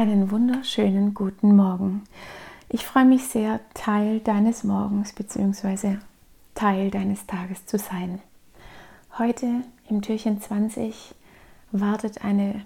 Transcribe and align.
Einen 0.00 0.30
wunderschönen 0.30 1.12
guten 1.12 1.54
Morgen. 1.54 2.04
Ich 2.70 2.86
freue 2.86 3.04
mich 3.04 3.26
sehr, 3.26 3.60
Teil 3.74 4.20
deines 4.20 4.64
Morgens 4.64 5.12
bzw. 5.12 5.98
Teil 6.54 6.90
deines 6.90 7.26
Tages 7.26 7.66
zu 7.66 7.76
sein. 7.76 8.18
Heute 9.18 9.46
im 9.90 10.00
Türchen 10.00 10.40
20 10.40 11.14
wartet 11.70 12.24
eine 12.24 12.64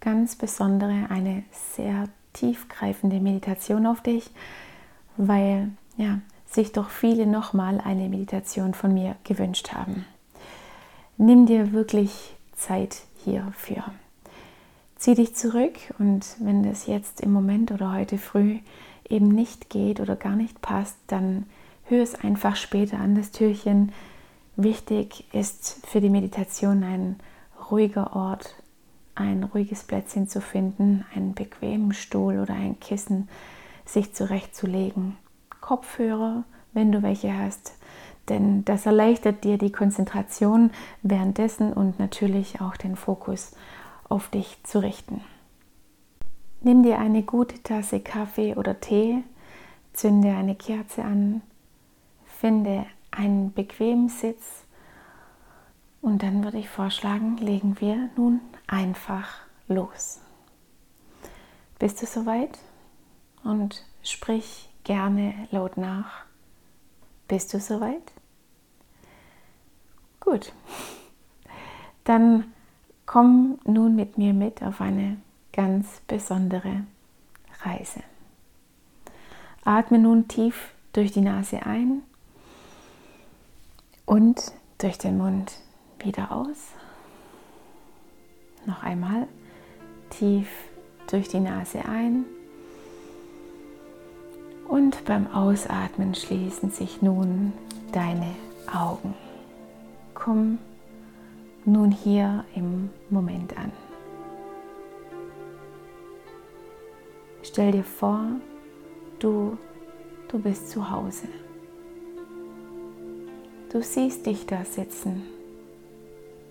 ganz 0.00 0.36
besondere, 0.36 1.10
eine 1.10 1.42
sehr 1.74 2.08
tiefgreifende 2.32 3.20
Meditation 3.20 3.84
auf 3.84 4.00
dich, 4.00 4.30
weil 5.18 5.72
ja, 5.98 6.20
sich 6.46 6.72
doch 6.72 6.88
viele 6.88 7.26
nochmal 7.26 7.78
eine 7.82 8.08
Meditation 8.08 8.72
von 8.72 8.94
mir 8.94 9.16
gewünscht 9.24 9.74
haben. 9.74 10.06
Nimm 11.18 11.44
dir 11.44 11.72
wirklich 11.72 12.34
Zeit 12.54 13.02
hierfür. 13.22 13.84
Zieh 15.00 15.14
dich 15.14 15.34
zurück 15.34 15.78
und 15.98 16.36
wenn 16.40 16.62
das 16.62 16.86
jetzt 16.86 17.22
im 17.22 17.32
Moment 17.32 17.72
oder 17.72 17.90
heute 17.94 18.18
früh 18.18 18.58
eben 19.08 19.28
nicht 19.28 19.70
geht 19.70 19.98
oder 19.98 20.14
gar 20.14 20.36
nicht 20.36 20.60
passt, 20.60 20.98
dann 21.06 21.46
hör 21.84 22.02
es 22.02 22.14
einfach 22.14 22.54
später 22.54 22.98
an 22.98 23.14
das 23.14 23.30
Türchen. 23.30 23.92
Wichtig 24.56 25.24
ist 25.32 25.86
für 25.86 26.02
die 26.02 26.10
Meditation 26.10 26.84
ein 26.84 27.16
ruhiger 27.70 28.14
Ort, 28.14 28.56
ein 29.14 29.42
ruhiges 29.42 29.84
Plätzchen 29.84 30.28
zu 30.28 30.42
finden, 30.42 31.06
einen 31.14 31.32
bequemen 31.32 31.94
Stuhl 31.94 32.38
oder 32.38 32.52
ein 32.52 32.78
Kissen 32.78 33.30
sich 33.86 34.12
zurechtzulegen. 34.12 35.16
Kopfhörer, 35.62 36.44
wenn 36.74 36.92
du 36.92 37.02
welche 37.02 37.34
hast, 37.34 37.72
denn 38.28 38.66
das 38.66 38.84
erleichtert 38.84 39.44
dir 39.44 39.56
die 39.56 39.72
Konzentration 39.72 40.70
währenddessen 41.00 41.72
und 41.72 41.98
natürlich 41.98 42.60
auch 42.60 42.76
den 42.76 42.96
Fokus 42.96 43.52
auf 44.10 44.28
dich 44.28 44.62
zu 44.64 44.80
richten. 44.80 45.22
Nimm 46.60 46.82
dir 46.82 46.98
eine 46.98 47.22
gute 47.22 47.62
Tasse 47.62 48.00
Kaffee 48.00 48.54
oder 48.54 48.78
Tee, 48.80 49.24
zünde 49.94 50.36
eine 50.36 50.54
Kerze 50.54 51.02
an, 51.02 51.40
finde 52.26 52.84
einen 53.10 53.54
bequemen 53.54 54.10
Sitz 54.10 54.64
und 56.02 56.22
dann 56.22 56.44
würde 56.44 56.58
ich 56.58 56.68
vorschlagen, 56.68 57.38
legen 57.38 57.80
wir 57.80 58.10
nun 58.16 58.40
einfach 58.66 59.38
los. 59.68 60.20
Bist 61.78 62.02
du 62.02 62.06
soweit? 62.06 62.58
Und 63.42 63.84
sprich 64.02 64.68
gerne 64.84 65.34
laut 65.50 65.76
nach. 65.78 66.24
Bist 67.26 67.54
du 67.54 67.60
soweit? 67.60 68.12
Gut. 70.20 70.52
Dann 72.04 72.52
Komm 73.12 73.58
nun 73.64 73.96
mit 73.96 74.18
mir 74.18 74.32
mit 74.32 74.62
auf 74.62 74.80
eine 74.80 75.16
ganz 75.52 76.00
besondere 76.06 76.84
Reise. 77.62 78.04
Atme 79.64 79.98
nun 79.98 80.28
tief 80.28 80.74
durch 80.92 81.10
die 81.10 81.20
Nase 81.20 81.66
ein 81.66 82.02
und 84.06 84.52
durch 84.78 84.96
den 84.96 85.18
Mund 85.18 85.54
wieder 85.98 86.30
aus. 86.30 86.68
Noch 88.64 88.84
einmal 88.84 89.26
tief 90.10 90.46
durch 91.10 91.26
die 91.26 91.40
Nase 91.40 91.84
ein. 91.86 92.24
Und 94.68 95.04
beim 95.04 95.26
Ausatmen 95.34 96.14
schließen 96.14 96.70
sich 96.70 97.02
nun 97.02 97.54
deine 97.90 98.36
Augen. 98.72 99.14
Komm 100.14 100.60
nun 101.72 101.90
hier 101.90 102.44
im 102.54 102.90
Moment 103.10 103.56
an. 103.56 103.72
Stell 107.42 107.72
dir 107.72 107.84
vor, 107.84 108.24
du, 109.18 109.56
du 110.28 110.38
bist 110.38 110.70
zu 110.70 110.90
Hause. 110.90 111.28
Du 113.72 113.82
siehst 113.82 114.26
dich 114.26 114.46
da 114.46 114.64
sitzen, 114.64 115.22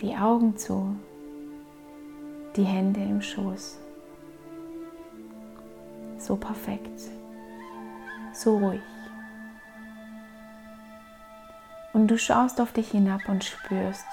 die 0.01 0.15
Augen 0.15 0.57
zu, 0.57 0.95
die 2.55 2.63
Hände 2.63 3.01
im 3.01 3.21
Schoß. 3.21 3.77
So 6.17 6.35
perfekt, 6.35 6.99
so 8.33 8.57
ruhig. 8.57 8.81
Und 11.93 12.07
du 12.07 12.17
schaust 12.17 12.61
auf 12.61 12.71
dich 12.71 12.91
hinab 12.91 13.27
und 13.27 13.43
spürst, 13.43 14.05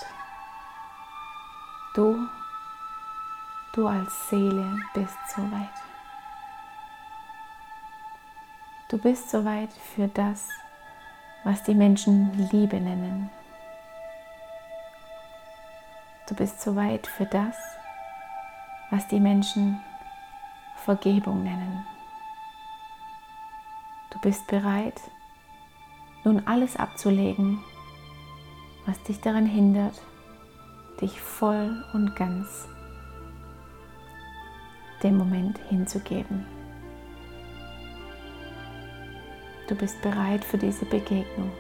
Du, 1.97 2.29
du 3.73 3.89
als 3.89 4.29
Seele 4.29 4.77
bist 4.93 5.17
soweit. 5.35 5.73
Du 8.91 8.99
bist 8.99 9.31
soweit 9.31 9.73
für 9.73 10.07
das, 10.07 10.51
was 11.43 11.63
die 11.63 11.75
Menschen 11.75 12.51
Liebe 12.53 12.79
nennen. 12.79 13.31
Du 16.29 16.35
bist 16.35 16.61
soweit 16.61 17.07
für 17.07 17.25
das, 17.25 17.57
was 18.91 19.09
die 19.09 19.21
Menschen 19.21 19.81
Vergebung 20.85 21.45
nennen. 21.45 21.87
Du 24.11 24.19
bist 24.19 24.47
bereit, 24.49 25.01
nun 26.25 26.47
alles 26.47 26.77
abzulegen, 26.77 27.65
was 28.85 29.03
dich 29.05 29.19
daran 29.23 29.47
hindert, 29.47 29.99
dich 31.01 31.21
voll 31.21 31.85
und 31.93 32.17
ganz 32.17 32.69
dem 35.03 35.19
Moment 35.19 35.59
hinzugeben. 35.69 36.47
Du 39.69 39.75
bist 39.75 40.01
bereit 40.01 40.45
für 40.45 40.59
diese 40.59 40.87
Begegnung 40.87 41.51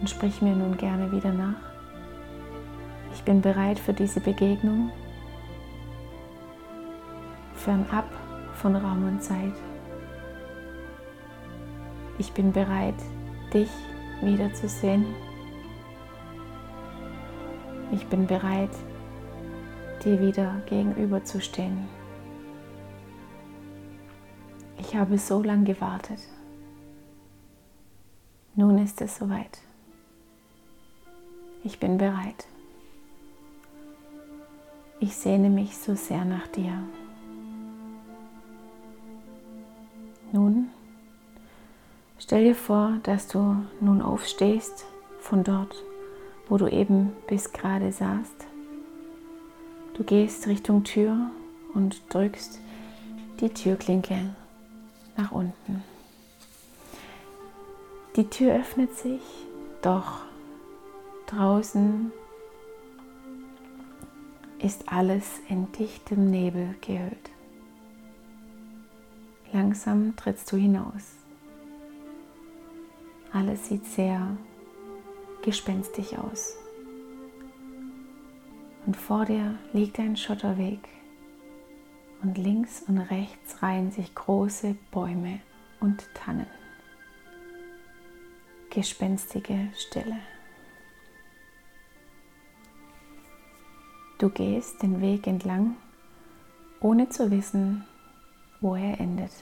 und 0.00 0.10
sprich 0.10 0.42
mir 0.42 0.54
nun 0.54 0.76
gerne 0.76 1.10
wieder 1.12 1.32
nach. 1.32 1.54
Ich 3.14 3.22
bin 3.22 3.40
bereit 3.40 3.78
für 3.78 3.92
diese 3.92 4.20
Begegnung, 4.20 4.90
fernab 7.54 8.06
von 8.54 8.76
Raum 8.76 9.08
und 9.08 9.22
Zeit. 9.22 9.54
Ich 12.18 12.32
bin 12.32 12.52
bereit, 12.52 12.94
dich 13.52 13.70
wiederzusehen 14.20 15.06
ich 17.92 18.06
bin 18.06 18.26
bereit, 18.26 18.70
dir 20.04 20.20
wieder 20.20 20.60
gegenüberzustehen. 20.66 21.88
Ich 24.78 24.94
habe 24.94 25.18
so 25.18 25.42
lange 25.42 25.64
gewartet. 25.64 26.20
Nun 28.54 28.78
ist 28.78 29.00
es 29.00 29.16
soweit. 29.16 29.58
Ich 31.64 31.80
bin 31.80 31.98
bereit. 31.98 32.46
Ich 35.00 35.16
sehne 35.16 35.50
mich 35.50 35.76
so 35.76 35.94
sehr 35.94 36.24
nach 36.24 36.46
dir. 36.48 36.72
Nun 40.32 40.70
stell 42.18 42.44
dir 42.44 42.54
vor, 42.54 42.98
dass 43.02 43.28
du 43.28 43.64
nun 43.80 44.00
aufstehst 44.00 44.86
von 45.20 45.44
dort, 45.44 45.74
wo 46.48 46.56
du 46.56 46.68
eben 46.68 47.12
bis 47.26 47.52
gerade 47.52 47.92
saßt. 47.92 48.46
Du 49.94 50.04
gehst 50.04 50.46
Richtung 50.46 50.84
Tür 50.84 51.30
und 51.74 52.02
drückst 52.08 52.60
die 53.40 53.48
Türklinke 53.48 54.34
nach 55.16 55.32
unten. 55.32 55.82
Die 58.16 58.28
Tür 58.28 58.54
öffnet 58.54 58.94
sich, 58.96 59.22
doch 59.82 60.20
draußen 61.26 62.12
ist 64.58 64.88
alles 64.90 65.40
in 65.48 65.70
dichtem 65.72 66.30
Nebel 66.30 66.74
gehüllt. 66.80 67.30
Langsam 69.52 70.16
trittst 70.16 70.50
du 70.50 70.56
hinaus. 70.56 71.14
Alles 73.32 73.68
sieht 73.68 73.84
sehr 73.86 74.36
gespenstig 75.46 76.18
aus. 76.18 76.56
Und 78.84 78.96
vor 78.96 79.24
dir 79.24 79.56
liegt 79.72 80.00
ein 80.00 80.16
Schotterweg 80.16 80.80
und 82.20 82.36
links 82.36 82.82
und 82.88 82.98
rechts 82.98 83.62
reihen 83.62 83.92
sich 83.92 84.12
große 84.12 84.76
Bäume 84.90 85.38
und 85.78 86.12
Tannen. 86.14 86.48
Gespenstige 88.70 89.70
Stille. 89.76 90.18
Du 94.18 94.30
gehst 94.30 94.82
den 94.82 95.00
Weg 95.00 95.28
entlang, 95.28 95.76
ohne 96.80 97.08
zu 97.08 97.30
wissen, 97.30 97.84
wo 98.60 98.74
er 98.74 98.98
endet. 98.98 99.32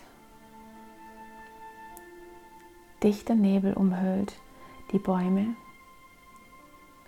Dichter 3.02 3.34
Nebel 3.34 3.72
umhüllt 3.72 4.34
die 4.92 4.98
Bäume 4.98 5.56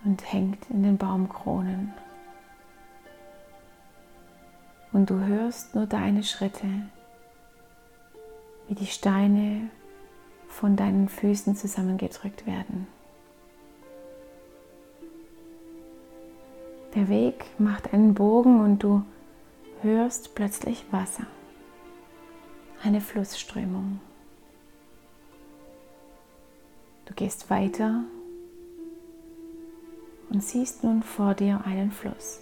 und 0.04 0.32
hängt 0.32 0.70
in 0.70 0.82
den 0.82 0.98
Baumkronen. 0.98 1.92
Und 4.92 5.10
du 5.10 5.18
hörst 5.18 5.74
nur 5.74 5.86
deine 5.86 6.22
Schritte, 6.22 6.66
wie 8.68 8.74
die 8.74 8.86
Steine 8.86 9.68
von 10.48 10.76
deinen 10.76 11.08
Füßen 11.08 11.54
zusammengedrückt 11.54 12.46
werden. 12.46 12.86
Der 16.94 17.08
Weg 17.08 17.44
macht 17.58 17.92
einen 17.92 18.14
Bogen 18.14 18.60
und 18.60 18.82
du 18.82 19.02
hörst 19.82 20.34
plötzlich 20.34 20.86
Wasser, 20.90 21.26
eine 22.82 23.02
Flussströmung. 23.02 24.00
Du 27.04 27.12
gehst 27.12 27.50
weiter 27.50 28.04
und 30.30 30.42
siehst 30.42 30.84
nun 30.84 31.02
vor 31.02 31.34
dir 31.34 31.60
einen 31.64 31.90
Fluss, 31.90 32.40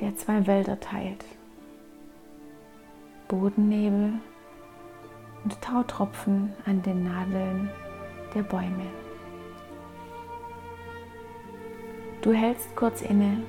der 0.00 0.16
zwei 0.16 0.46
Wälder 0.46 0.78
teilt. 0.80 1.24
Bodennebel 3.28 4.14
und 5.44 5.62
Tautropfen 5.62 6.52
an 6.66 6.82
den 6.82 7.04
Nadeln 7.04 7.70
der 8.34 8.42
Bäume. 8.42 8.86
Du 12.22 12.32
hältst 12.32 12.74
kurz 12.76 13.00
inne, 13.02 13.42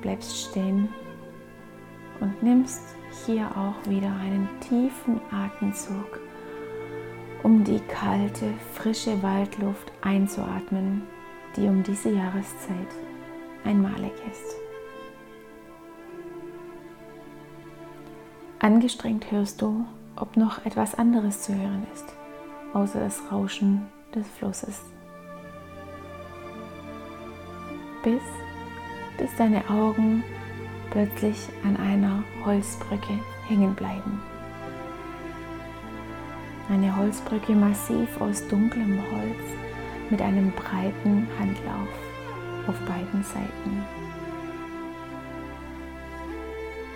bleibst 0.00 0.48
stehen 0.48 0.88
und 2.20 2.42
nimmst 2.42 2.82
hier 3.26 3.46
auch 3.56 3.88
wieder 3.88 4.12
einen 4.16 4.48
tiefen 4.60 5.20
Atemzug, 5.30 6.20
um 7.42 7.62
die 7.62 7.80
kalte, 7.80 8.52
frische 8.74 9.22
Waldluft 9.22 9.92
einzuatmen, 10.00 11.02
die 11.56 11.66
um 11.66 11.82
diese 11.82 12.10
Jahreszeit 12.10 12.88
einmalig 13.64 14.12
ist. 14.30 14.56
Angestrengt 18.58 19.30
hörst 19.30 19.62
du, 19.62 19.86
ob 20.16 20.36
noch 20.36 20.64
etwas 20.66 20.94
anderes 20.94 21.42
zu 21.42 21.54
hören 21.54 21.86
ist, 21.94 22.04
außer 22.74 23.00
das 23.00 23.20
Rauschen 23.32 23.86
des 24.14 24.28
Flusses. 24.28 24.82
Bis, 28.02 28.22
bis 29.18 29.34
deine 29.36 29.68
Augen 29.70 30.22
plötzlich 30.90 31.48
an 31.64 31.76
einer 31.76 32.22
Holzbrücke 32.44 33.18
hängen 33.48 33.74
bleiben. 33.74 34.20
Eine 36.68 36.94
Holzbrücke 36.96 37.52
massiv 37.52 38.20
aus 38.20 38.46
dunklem 38.48 39.00
Holz 39.10 39.69
mit 40.10 40.20
einem 40.20 40.50
breiten 40.52 41.26
Handlauf 41.38 41.88
auf 42.66 42.78
beiden 42.80 43.22
Seiten. 43.22 43.84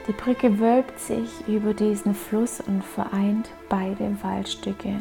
Die 0.06 0.12
Brücke 0.12 0.58
wölbt 0.58 0.98
sich 1.00 1.48
über 1.48 1.72
diesen 1.72 2.14
Fluss 2.14 2.60
und 2.60 2.84
vereint 2.84 3.50
beide 3.68 4.16
Waldstücke 4.22 5.00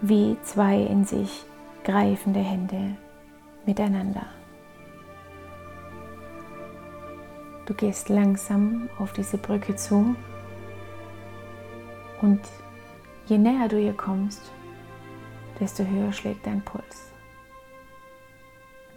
wie 0.00 0.36
zwei 0.42 0.82
in 0.82 1.04
sich 1.04 1.44
greifende 1.84 2.40
Hände 2.40 2.96
miteinander. 3.66 4.26
Du 7.66 7.74
gehst 7.74 8.08
langsam 8.08 8.88
auf 8.98 9.12
diese 9.12 9.38
Brücke 9.38 9.74
zu 9.74 10.14
und 12.20 12.40
je 13.26 13.38
näher 13.38 13.68
du 13.68 13.80
ihr 13.80 13.92
kommst, 13.92 14.52
desto 15.60 15.84
höher 15.84 16.12
schlägt 16.12 16.46
dein 16.46 16.62
Puls. 16.62 17.10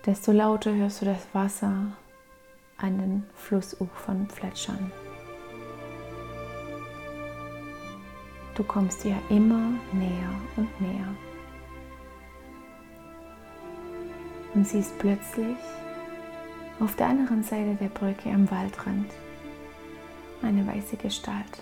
Desto 0.06 0.32
lauter 0.32 0.74
hörst 0.74 1.02
du 1.02 1.06
das 1.06 1.28
Wasser 1.34 1.94
an 2.78 2.98
den 2.98 3.24
Flussufern 3.36 4.28
plätschern. 4.28 4.92
Du 8.56 8.64
kommst 8.64 9.06
ihr 9.06 9.18
immer 9.30 9.72
näher 9.94 10.30
und 10.58 10.82
näher 10.82 11.16
und 14.54 14.68
siehst 14.68 14.98
plötzlich 15.00 15.58
auf 16.80 16.96
der 16.96 17.08
anderen 17.08 17.44
Seite 17.44 17.76
der 17.76 17.90
Brücke 17.90 18.30
am 18.30 18.50
Waldrand 18.50 19.12
eine 20.42 20.66
weiße 20.66 20.98
Gestalt, 20.98 21.62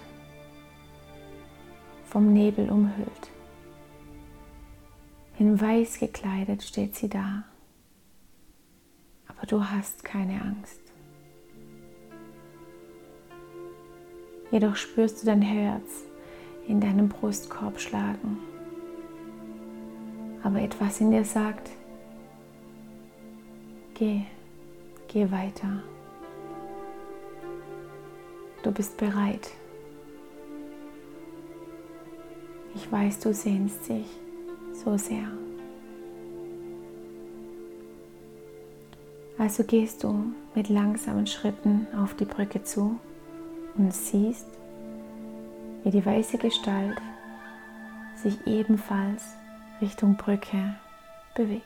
vom 2.06 2.32
Nebel 2.34 2.70
umhüllt. 2.70 3.30
In 5.40 5.60
weiß 5.60 6.00
gekleidet 6.00 6.64
steht 6.64 6.98
sie 6.98 7.08
da, 7.08 7.46
aber 9.26 9.48
du 9.48 9.64
hast 9.64 10.04
keine 10.04 10.42
Angst. 10.42 10.82
Jedoch 14.52 14.76
spürst 14.76 15.22
du 15.22 15.28
dein 15.28 15.42
Herz 15.42 16.04
in 16.68 16.82
deinem 16.82 17.08
Brustkorb 17.08 17.80
schlagen. 17.80 18.38
Aber 20.44 20.60
etwas 20.60 21.00
in 21.00 21.12
dir 21.12 21.24
sagt, 21.24 21.70
geh, 23.94 24.24
geh 25.08 25.32
weiter. 25.32 25.84
Du 28.62 28.74
bist 28.74 28.98
bereit. 28.98 29.52
Ich 32.76 32.92
weiß, 32.92 33.22
du 33.22 33.34
sehnst 33.34 33.88
dich 33.88 34.20
so 34.84 34.98
sehr. 34.98 35.28
Also 39.38 39.64
gehst 39.64 40.04
du 40.04 40.34
mit 40.54 40.70
langsamen 40.70 41.28
Schritten 41.28 41.88
auf 41.98 42.14
die 42.16 42.26
Brücke 42.26 42.64
zu 42.64 43.00
und 43.76 43.94
siehst, 43.94 44.48
wie 45.84 45.92
die 45.92 46.06
weiße 46.06 46.38
Gestalt 46.38 46.98
sich 48.16 48.46
ebenfalls 48.46 49.24
Richtung 49.82 50.18
Brücke 50.18 50.76
bewegt. 51.36 51.66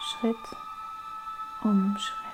Schritt 0.00 0.36
um 1.62 1.96
Schritt. 1.98 2.29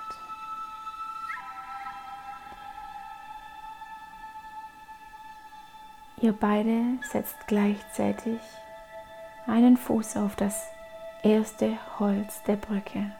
Ihr 6.18 6.32
beide 6.32 6.98
setzt 7.02 7.46
gleichzeitig 7.46 8.40
einen 9.46 9.76
Fuß 9.76 10.16
auf 10.16 10.34
das 10.34 10.66
erste 11.22 11.76
Holz 11.98 12.42
der 12.44 12.56
Brücke. 12.56 13.12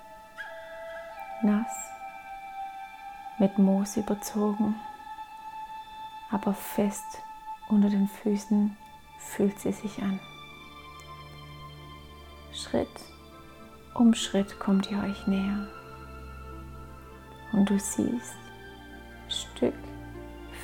Nass 1.42 1.90
mit 3.38 3.58
Moos 3.58 3.98
überzogen, 3.98 4.74
aber 6.30 6.54
fest 6.54 7.22
unter 7.68 7.90
den 7.90 8.08
Füßen 8.08 8.74
fühlt 9.18 9.60
sie 9.60 9.72
sich 9.72 10.02
an. 10.02 10.18
Schritt 12.54 12.88
um 13.92 14.14
Schritt 14.14 14.58
kommt 14.58 14.90
ihr 14.90 15.02
euch 15.02 15.26
näher 15.26 15.68
und 17.52 17.68
du 17.68 17.78
siehst 17.78 18.36
Stück 19.28 19.74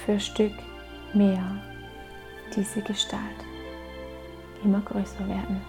für 0.05 0.19
Stück 0.19 0.55
mehr 1.13 1.72
diese 2.55 2.83
Gestalt 2.83 3.23
immer 4.63 4.81
größer 4.81 5.27
werden. 5.29 5.61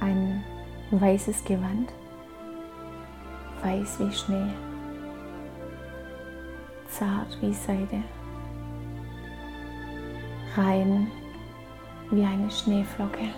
Ein 0.00 0.44
weißes 0.90 1.44
Gewand 1.44 1.92
weiß 3.62 4.00
wie 4.00 4.12
Schnee, 4.12 4.52
zart 6.88 7.38
wie 7.40 7.54
Seide, 7.54 8.02
rein 10.56 11.10
wie 12.10 12.22
eine 12.22 12.50
Schneeflocke. 12.50 13.28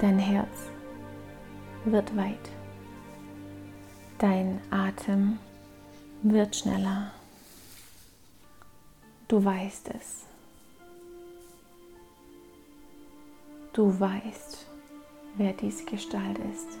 Dein 0.00 0.18
Herz 0.18 0.70
wird 1.84 2.16
weit, 2.16 2.50
dein 4.18 4.60
Atem 4.70 5.38
wird 6.22 6.56
schneller. 6.56 7.12
Du 9.28 9.44
weißt 9.44 9.90
es. 9.98 10.24
Du 13.72 13.98
weißt, 14.00 14.66
wer 15.36 15.52
diese 15.52 15.84
Gestalt 15.84 16.38
ist. 16.52 16.78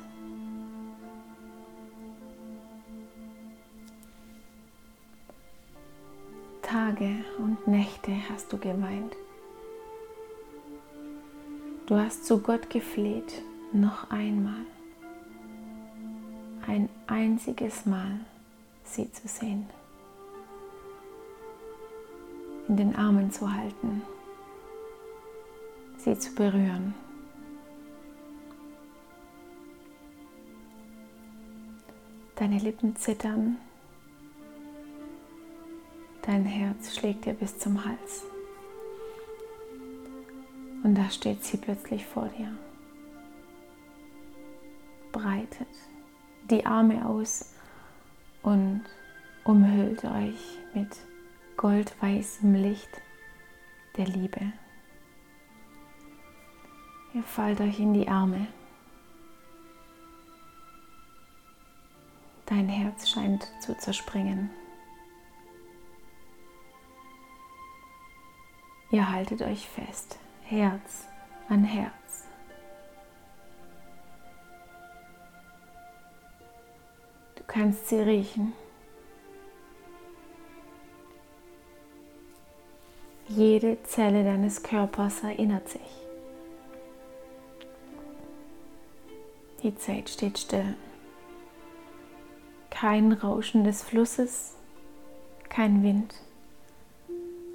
Tage 6.62 7.24
und 7.38 7.66
Nächte 7.66 8.12
hast 8.28 8.52
du 8.52 8.58
geweint. 8.58 9.14
Du 11.86 11.96
hast 11.96 12.26
zu 12.26 12.40
Gott 12.40 12.68
gefleht, 12.68 13.42
noch 13.72 14.10
einmal, 14.10 14.66
ein 16.66 16.90
einziges 17.06 17.86
Mal 17.86 18.20
sie 18.88 19.10
zu 19.12 19.28
sehen, 19.28 19.68
in 22.68 22.76
den 22.76 22.96
Armen 22.96 23.30
zu 23.30 23.52
halten, 23.52 24.02
sie 25.96 26.18
zu 26.18 26.34
berühren. 26.34 26.94
Deine 32.36 32.58
Lippen 32.58 32.94
zittern 32.96 33.58
Dein 36.28 36.44
Herz 36.44 36.94
schlägt 36.94 37.24
dir 37.24 37.32
bis 37.32 37.58
zum 37.58 37.82
Hals. 37.86 38.26
Und 40.84 40.94
da 40.94 41.08
steht 41.08 41.42
sie 41.42 41.56
plötzlich 41.56 42.04
vor 42.04 42.28
dir. 42.36 42.52
Breitet 45.10 45.68
die 46.50 46.66
Arme 46.66 47.08
aus 47.08 47.54
und 48.42 48.84
umhüllt 49.44 50.04
euch 50.04 50.58
mit 50.74 50.96
goldweißem 51.56 52.54
Licht 52.54 53.02
der 53.96 54.06
Liebe. 54.06 54.52
Ihr 57.14 57.22
fallt 57.22 57.60
euch 57.60 57.80
in 57.80 57.94
die 57.94 58.08
Arme. 58.08 58.46
Dein 62.46 62.68
Herz 62.68 63.08
scheint 63.08 63.50
zu 63.60 63.76
zerspringen. 63.76 64.50
Ihr 68.90 69.10
haltet 69.10 69.42
euch 69.42 69.68
fest, 69.68 70.18
Herz 70.44 71.08
an 71.48 71.64
Herz. 71.64 72.27
Kannst 77.48 77.88
sie 77.88 77.98
riechen. 77.98 78.52
Jede 83.26 83.82
Zelle 83.82 84.22
deines 84.22 84.62
Körpers 84.62 85.24
erinnert 85.24 85.68
sich. 85.68 85.80
Die 89.62 89.74
Zeit 89.74 90.08
steht 90.08 90.38
still. 90.38 90.76
Kein 92.70 93.12
Rauschen 93.12 93.64
des 93.64 93.82
Flusses, 93.82 94.54
kein 95.48 95.82
Wind, 95.82 96.14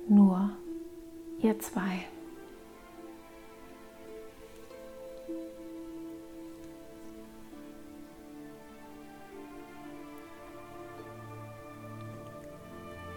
nur 0.09 0.49
ihr 1.39 1.57
zwei. 1.59 2.05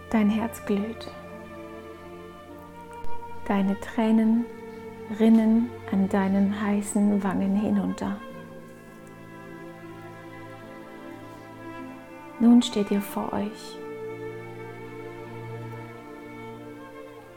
Dein 0.09 0.29
Herz 0.29 0.65
glüht. 0.65 1.11
Deine 3.45 3.77
Tränen 3.79 4.45
rinnen 5.19 5.69
an 5.91 6.07
deinen 6.07 6.61
heißen 6.61 7.23
Wangen 7.23 7.55
hinunter. 7.55 8.17
Nun 12.39 12.61
steht 12.61 12.91
ihr 12.91 13.01
vor 13.01 13.33
euch. 13.33 13.77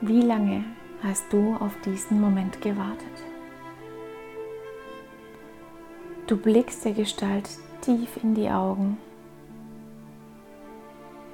Wie 0.00 0.22
lange 0.22 0.64
hast 1.02 1.32
du 1.32 1.56
auf 1.56 1.76
diesen 1.80 2.20
Moment 2.20 2.60
gewartet? 2.60 3.24
Du 6.26 6.36
blickst 6.36 6.84
der 6.84 6.92
Gestalt 6.92 7.48
tief 7.80 8.22
in 8.22 8.34
die 8.34 8.48
Augen. 8.48 8.98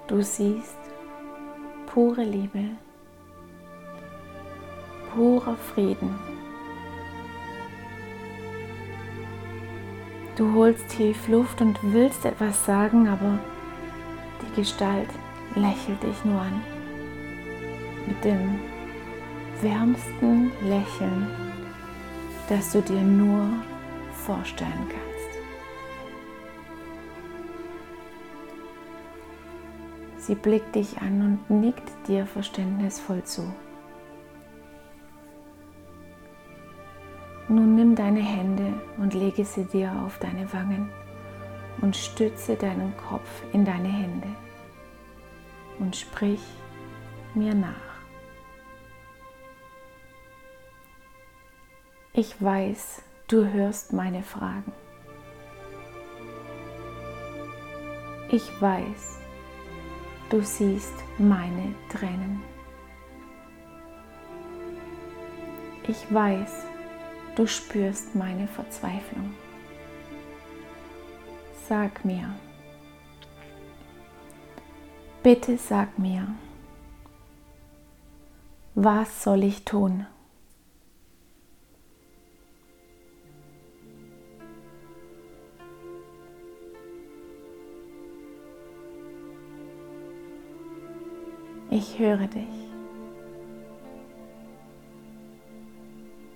Du 0.07 0.23
siehst 0.23 0.86
pure 1.97 2.25
Liebe, 2.25 2.77
purer 5.15 5.57
Frieden. 5.57 6.15
Du 10.37 10.53
holst 10.53 10.87
tief 10.91 11.27
Luft 11.29 11.63
und 11.63 11.79
willst 11.83 12.27
etwas 12.27 12.67
sagen, 12.67 13.09
aber 13.09 13.39
die 14.43 14.61
Gestalt 14.61 15.09
lächelt 15.55 16.03
dich 16.03 16.23
nur 16.27 16.39
an. 16.39 16.61
Mit 18.07 18.23
dem 18.23 18.61
wärmsten 19.63 20.53
Lächeln, 20.69 21.29
das 22.51 22.73
du 22.73 22.83
dir 22.83 23.01
nur 23.01 23.49
vorstellen 24.13 24.87
kannst. 24.91 25.16
Sie 30.27 30.35
blickt 30.35 30.75
dich 30.75 31.01
an 31.01 31.23
und 31.49 31.61
nickt 31.61 32.09
dir 32.09 32.27
verständnisvoll 32.27 33.23
zu. 33.23 33.43
Nun 37.49 37.77
nimm 37.77 37.95
deine 37.95 38.23
Hände 38.23 38.73
und 38.99 39.15
lege 39.15 39.45
sie 39.45 39.67
dir 39.67 39.93
auf 40.05 40.19
deine 40.19 40.53
Wangen 40.53 40.91
und 41.81 41.95
stütze 41.95 42.57
deinen 42.57 42.97
Kopf 42.97 43.45
in 43.53 43.65
deine 43.65 43.87
Hände 43.87 44.27
und 45.79 45.95
sprich 45.95 46.43
mir 47.35 47.55
nach. 47.55 47.71
Ich 52.15 52.43
weiß, 52.43 53.01
du 53.29 53.47
hörst 53.47 53.93
meine 53.93 54.25
Fragen. 54.25 54.73
Ich 58.29 58.61
weiß, 58.61 59.21
du 60.31 60.41
siehst 60.43 60.95
meine 61.19 61.75
Tränen. 61.91 62.43
Ich 65.89 66.13
weiß, 66.13 66.65
du 67.37 67.47
spürst 67.47 68.15
meine 68.15 68.49
Verzweiflung. 68.49 69.35
Sag 71.69 72.05
mir, 72.05 72.35
bitte 75.23 75.59
sag 75.59 75.99
mir, 75.99 76.29
was 78.75 79.23
soll 79.23 79.45
ich 79.45 79.65
tun? 79.65 80.07
Ich 91.79 91.99
höre 91.99 92.27
dich. 92.27 92.71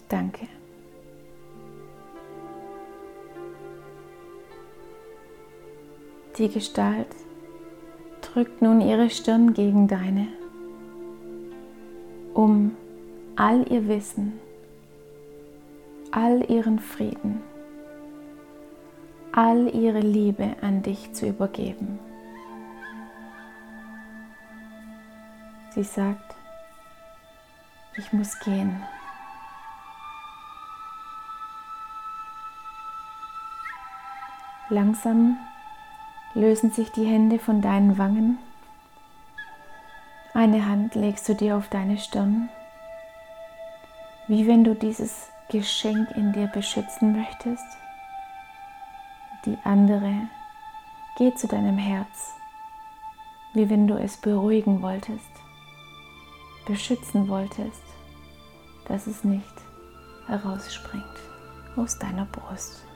Danke. 0.06 0.47
Die 6.37 6.50
Gestalt 6.50 7.06
drückt 8.20 8.61
nun 8.61 8.82
ihre 8.82 9.09
Stirn 9.09 9.54
gegen 9.54 9.88
deine, 9.88 10.28
um 12.35 12.76
all 13.37 13.64
ihr 13.73 13.88
Wissen, 13.88 14.38
all 16.11 16.44
ihren 16.50 16.78
Frieden, 16.78 17.40
all 19.32 19.75
ihre 19.75 20.00
Liebe 20.00 20.56
an 20.61 20.82
dich 20.82 21.14
zu 21.14 21.28
übergeben. 21.28 22.10
Sie 25.80 25.87
sagt, 25.87 26.34
ich 27.96 28.12
muss 28.12 28.38
gehen. 28.40 28.82
Langsam 34.68 35.38
lösen 36.34 36.70
sich 36.70 36.92
die 36.92 37.06
Hände 37.06 37.38
von 37.38 37.62
deinen 37.62 37.96
Wangen. 37.96 38.38
Eine 40.34 40.66
Hand 40.66 40.96
legst 40.96 41.26
du 41.30 41.34
dir 41.34 41.56
auf 41.56 41.68
deine 41.68 41.96
Stirn, 41.96 42.50
wie 44.28 44.46
wenn 44.46 44.64
du 44.64 44.75
dieses 44.75 45.30
Geschenk 45.49 46.10
in 46.10 46.34
dir 46.34 46.49
beschützen 46.49 47.16
möchtest. 47.18 47.64
Die 49.46 49.56
andere 49.64 50.28
geht 51.16 51.38
zu 51.38 51.49
deinem 51.49 51.78
Herz, 51.78 52.34
wie 53.54 53.70
wenn 53.70 53.87
du 53.87 53.94
es 53.94 54.18
beruhigen 54.18 54.82
wolltest, 54.82 55.39
beschützen 56.70 57.26
wolltest, 57.26 57.82
dass 58.86 59.08
es 59.08 59.24
nicht 59.24 59.44
herausspringt 60.28 61.04
aus 61.74 61.98
deiner 61.98 62.26
Brust. 62.26 62.86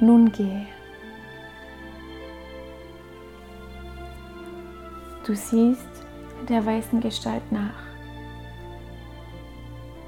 Nun 0.00 0.32
geh. 0.32 0.66
Du 5.24 5.36
siehst 5.36 5.86
der 6.48 6.66
weißen 6.66 7.00
Gestalt 7.00 7.52
nach, 7.52 7.78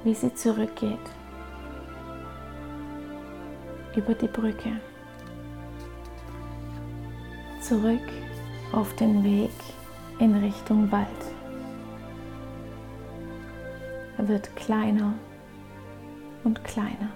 wie 0.03 0.13
sie 0.13 0.33
zurückgeht 0.33 0.99
über 3.95 4.13
die 4.13 4.27
Brücke, 4.27 4.81
zurück 7.61 8.01
auf 8.71 8.95
den 8.95 9.23
Weg 9.23 9.51
in 10.19 10.35
Richtung 10.35 10.91
Wald. 10.91 11.07
Er 14.17 14.27
wird 14.27 14.55
kleiner 14.55 15.13
und 16.43 16.63
kleiner. 16.63 17.09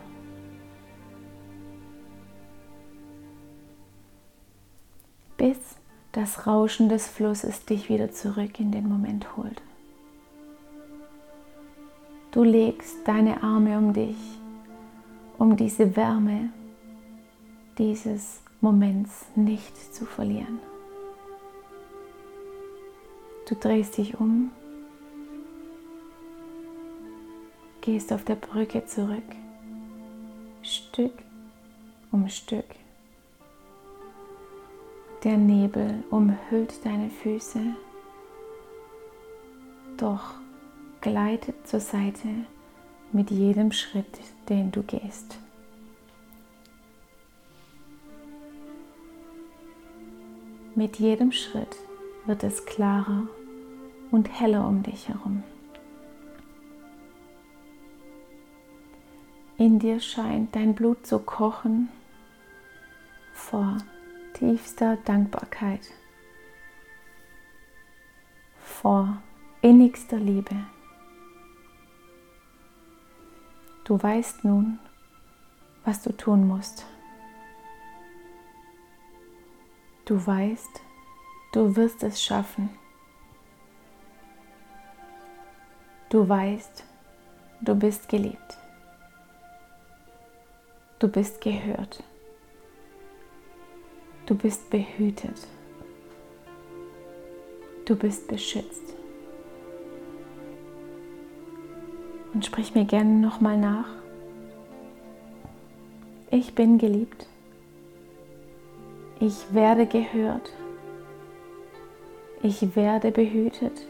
bis 5.43 5.57
das 6.13 6.47
Rauschen 6.47 6.87
des 6.87 7.05
Flusses 7.05 7.65
dich 7.65 7.89
wieder 7.89 8.13
zurück 8.13 8.61
in 8.61 8.71
den 8.71 8.87
Moment 8.87 9.35
holt. 9.35 9.61
Du 12.31 12.43
legst 12.43 13.05
deine 13.05 13.43
Arme 13.43 13.77
um 13.77 13.91
dich, 13.91 14.15
um 15.37 15.57
diese 15.57 15.97
Wärme 15.97 16.49
dieses 17.77 18.41
Moments 18.61 19.25
nicht 19.35 19.93
zu 19.93 20.05
verlieren. 20.05 20.59
Du 23.47 23.55
drehst 23.55 23.97
dich 23.97 24.17
um, 24.19 24.51
gehst 27.81 28.13
auf 28.13 28.23
der 28.23 28.35
Brücke 28.35 28.85
zurück, 28.85 29.23
Stück 30.61 31.11
um 32.11 32.29
Stück. 32.29 32.65
Der 35.25 35.35
Nebel 35.35 36.05
umhüllt 36.09 36.85
deine 36.85 37.09
Füße, 37.09 37.75
doch 39.97 40.35
gleitet 41.01 41.67
zur 41.67 41.81
Seite 41.81 42.29
mit 43.11 43.29
jedem 43.29 43.73
Schritt, 43.73 44.21
den 44.47 44.71
du 44.71 44.83
gehst. 44.83 45.37
Mit 50.75 50.97
jedem 50.97 51.33
Schritt 51.33 51.77
wird 52.25 52.43
es 52.43 52.65
klarer 52.65 53.27
und 54.11 54.29
heller 54.39 54.67
um 54.67 54.83
dich 54.83 55.09
herum. 55.09 55.43
In 59.57 59.79
dir 59.79 59.99
scheint 59.99 60.55
dein 60.55 60.73
Blut 60.73 61.05
zu 61.05 61.19
kochen 61.19 61.89
vor 63.33 63.77
tiefster 64.33 64.97
Dankbarkeit, 65.05 65.91
vor 68.57 69.21
innigster 69.61 70.17
Liebe. 70.17 70.55
Du 73.83 74.01
weißt 74.01 74.43
nun, 74.43 74.79
was 75.85 76.01
du 76.01 76.11
tun 76.15 76.47
musst. 76.47 76.85
Du 80.05 80.25
weißt, 80.25 80.81
du 81.53 81.75
wirst 81.75 82.03
es 82.03 82.21
schaffen. 82.21 82.69
Du 86.09 86.27
weißt, 86.27 86.83
du 87.61 87.75
bist 87.75 88.09
geliebt. 88.09 88.57
Du 90.99 91.07
bist 91.07 91.39
gehört. 91.41 92.03
Du 94.25 94.35
bist 94.35 94.69
behütet. 94.69 95.47
Du 97.85 97.95
bist 97.95 98.27
beschützt. 98.27 98.95
Und 102.33 102.45
sprich 102.45 102.73
mir 102.73 102.85
gerne 102.85 103.11
nochmal 103.19 103.57
nach. 103.57 103.89
Ich 106.31 106.55
bin 106.55 106.77
geliebt. 106.77 107.27
Ich 109.19 109.53
werde 109.53 109.85
gehört. 109.85 110.51
Ich 112.45 112.75
werde 112.75 113.11
behütet. 113.11 113.87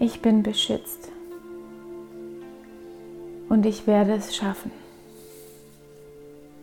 Ich 0.00 0.20
bin 0.20 0.42
beschützt. 0.42 1.08
Und 3.48 3.64
ich 3.64 3.86
werde 3.86 4.14
es 4.14 4.34
schaffen. 4.34 4.72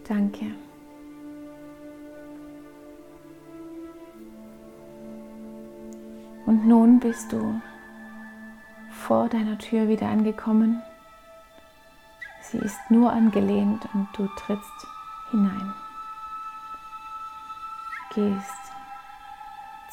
Danke. 0.06 0.48
Und 6.45 6.67
nun 6.67 7.00
bist 7.00 7.32
du 7.32 7.62
vor 8.91 9.30
deiner 9.30 9.58
Tür 9.60 9.88
wieder 9.88 10.08
angekommen. 10.10 10.82
Sie 12.41 12.58
ist 12.58 12.80
nur 12.89 13.13
angelehnt 13.13 13.88
und 13.93 14.10
du 14.17 14.28
trittst 14.36 14.88
hinein. 15.32 15.74
Gehst 18.13 18.66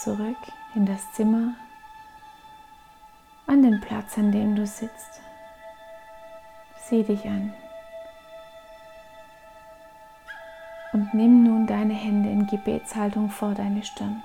zurück 0.05 0.37
in 0.75 0.85
das 0.85 1.12
Zimmer, 1.12 1.55
an 3.47 3.62
den 3.62 3.81
Platz, 3.81 4.19
an 4.19 4.33
dem 4.33 4.55
du 4.55 4.67
sitzt. 4.67 5.23
Sieh 6.77 7.03
dich 7.03 7.25
an. 7.25 7.55
Und 10.93 11.14
nimm 11.14 11.43
nun 11.43 11.67
deine 11.67 11.95
Hände 11.95 12.29
in 12.29 12.47
Gebetshaltung 12.47 13.31
vor 13.31 13.55
deine 13.55 13.83
Stirn. 13.83 14.23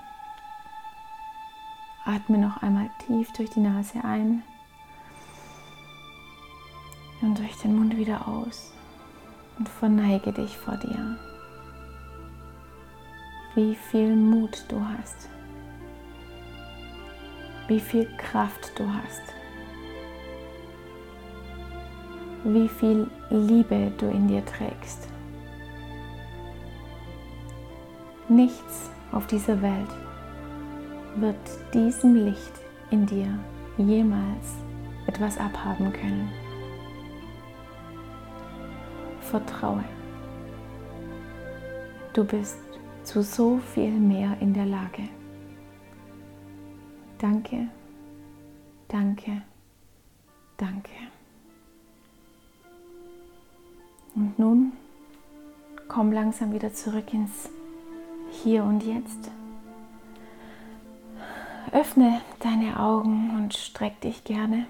Atme 2.04 2.36
noch 2.36 2.62
einmal 2.62 2.90
tief 3.06 3.32
durch 3.32 3.48
die 3.48 3.60
Nase 3.60 4.04
ein 4.04 4.42
und 7.22 7.38
durch 7.38 7.56
den 7.62 7.76
Mund 7.76 7.96
wieder 7.96 8.28
aus 8.28 8.74
und 9.58 9.68
verneige 9.68 10.32
dich 10.32 10.58
vor 10.58 10.76
dir. 10.76 11.18
Wie 13.54 13.74
viel 13.74 14.14
Mut 14.14 14.66
du 14.68 14.84
hast. 14.84 15.30
Wie 17.70 17.78
viel 17.78 18.08
Kraft 18.16 18.72
du 18.74 18.84
hast. 18.92 19.22
Wie 22.42 22.68
viel 22.68 23.08
Liebe 23.30 23.92
du 23.96 24.06
in 24.06 24.26
dir 24.26 24.44
trägst. 24.44 25.06
Nichts 28.28 28.90
auf 29.12 29.28
dieser 29.28 29.62
Welt 29.62 29.88
wird 31.14 31.36
diesem 31.72 32.16
Licht 32.16 32.54
in 32.90 33.06
dir 33.06 33.38
jemals 33.78 34.56
etwas 35.06 35.38
abhaben 35.38 35.92
können. 35.92 36.28
Vertraue. 39.20 39.84
Du 42.14 42.24
bist 42.24 42.58
zu 43.04 43.22
so 43.22 43.58
viel 43.58 43.92
mehr 43.92 44.36
in 44.40 44.54
der 44.54 44.66
Lage. 44.66 45.19
Danke, 47.20 47.68
danke, 48.88 49.42
danke. 50.56 50.90
Und 54.14 54.38
nun 54.38 54.72
komm 55.86 56.12
langsam 56.12 56.54
wieder 56.54 56.72
zurück 56.72 57.12
ins 57.12 57.50
Hier 58.30 58.64
und 58.64 58.82
Jetzt. 58.82 59.30
Öffne 61.72 62.22
deine 62.38 62.80
Augen 62.80 63.36
und 63.36 63.52
streck 63.52 64.00
dich 64.00 64.24
gerne. 64.24 64.64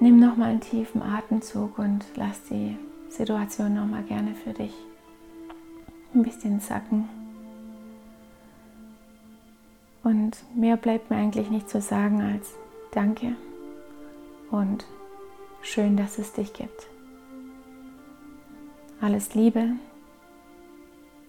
Nimm 0.00 0.18
nochmal 0.18 0.50
einen 0.50 0.60
tiefen 0.62 1.02
Atemzug 1.02 1.78
und 1.78 2.06
lass 2.14 2.42
die 2.44 2.76
Situation 3.10 3.74
nochmal 3.74 4.04
gerne 4.04 4.34
für 4.34 4.54
dich 4.54 4.72
ein 6.14 6.22
bisschen 6.22 6.58
sacken. 6.60 7.17
Und 10.08 10.38
mehr 10.56 10.78
bleibt 10.78 11.10
mir 11.10 11.16
eigentlich 11.16 11.50
nicht 11.50 11.68
zu 11.68 11.82
sagen 11.82 12.22
als 12.22 12.54
Danke 12.92 13.36
und 14.50 14.86
schön, 15.60 15.98
dass 15.98 16.16
es 16.16 16.32
dich 16.32 16.54
gibt. 16.54 16.86
Alles 19.02 19.34
Liebe, 19.34 19.72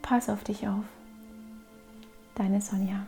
pass 0.02 0.30
auf 0.30 0.46
dich 0.46 0.66
auf. 0.70 0.86
Deine 2.36 2.62
Sonja. 2.62 3.06